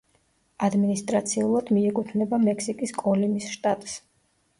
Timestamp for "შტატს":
3.57-3.95